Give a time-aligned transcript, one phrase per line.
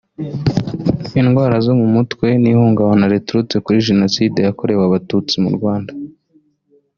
[1.21, 5.91] indwara zo mu mutwe n’ihungabana rituruka kuri Jenoside yakorewe abatutsi mu Rwanda